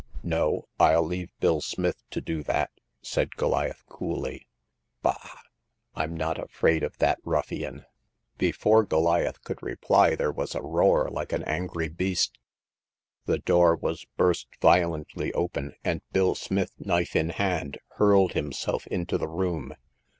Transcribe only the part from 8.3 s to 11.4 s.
Before Goliath could reply there was a roar like